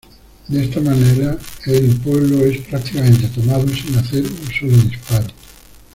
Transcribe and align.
De 0.47 0.63
esta 0.65 0.79
manera 0.81 1.37
el 1.67 1.95
pueblo 1.97 2.43
es 2.43 2.57
prácticamente 2.65 3.27
tomado 3.27 3.67
sin 3.67 3.95
hacer 3.99 4.23
un 4.23 4.49
solo 4.59 4.77
disparo. 4.89 5.27